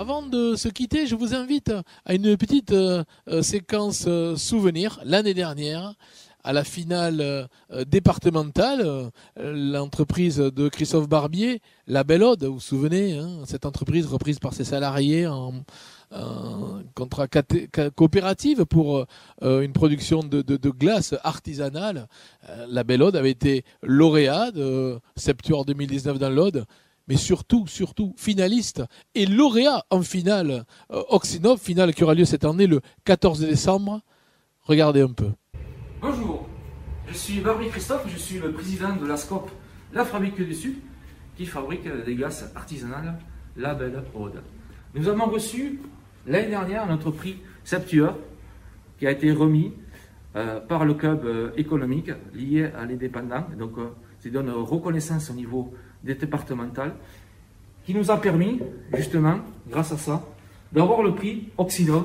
[0.00, 1.74] Avant de se quitter, je vous invite
[2.06, 4.98] à une petite euh, euh, séquence euh, souvenir.
[5.04, 5.92] L'année dernière,
[6.42, 7.48] à la finale
[7.86, 14.38] départementale, l'entreprise de Christophe Barbier, la Belle Ode, vous vous souvenez, hein, cette entreprise reprise
[14.38, 15.52] par ses salariés en,
[16.94, 17.26] contrat
[17.94, 19.04] coopérative pour
[19.42, 22.08] une production de, de, glace artisanale.
[22.68, 26.64] La Belle Ode avait été lauréat de Septuor 2019 dans l'Aude
[27.10, 28.84] mais surtout, surtout, finaliste
[29.16, 34.00] et lauréat en finale euh, Oxinov, finale qui aura lieu cette année le 14 décembre.
[34.60, 35.30] Regardez un peu.
[36.00, 36.48] Bonjour,
[37.08, 39.50] je suis Barbie Christophe, je suis le président de la SCOP,
[39.92, 40.76] la fabrique du Sud,
[41.36, 43.18] qui fabrique des glaces artisanales
[43.56, 44.40] La Belle Aude.
[44.94, 45.80] Nous avons reçu
[46.28, 48.16] l'année dernière notre prix Septueur,
[49.00, 49.72] qui a été remis
[50.36, 53.46] euh, par le club euh, économique lié à l'indépendant.
[53.58, 53.72] Donc,
[54.20, 56.94] c'est une reconnaissance au niveau départemental
[57.84, 58.60] qui nous a permis,
[58.94, 60.24] justement, grâce à ça,
[60.72, 62.04] d'avoir le prix Oxinov,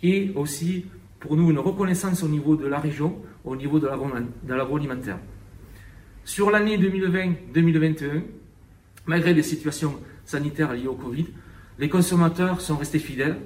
[0.00, 0.86] qui est aussi
[1.20, 3.88] pour nous une reconnaissance au niveau de la région, au niveau de
[4.46, 5.18] l'agroalimentaire.
[6.24, 8.22] Sur l'année 2020-2021,
[9.06, 9.94] malgré les situations
[10.24, 11.26] sanitaires liées au Covid,
[11.78, 13.38] les consommateurs sont restés fidèles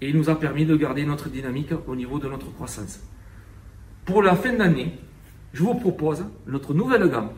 [0.00, 3.00] et il nous a permis de garder notre dynamique au niveau de notre croissance.
[4.04, 4.98] Pour la fin d'année,
[5.52, 7.30] je vous propose notre nouvelle gamme,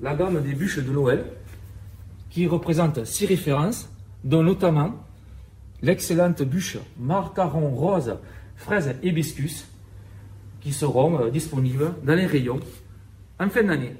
[0.00, 1.24] la gamme des bûches de Noël,
[2.30, 3.90] qui représente six références,
[4.22, 4.94] dont notamment
[5.82, 8.16] l'excellente bûche marcaron rose,
[8.56, 9.66] fraise hibiscus,
[10.60, 12.60] qui seront euh, disponibles dans les rayons
[13.38, 13.96] en fin d'année.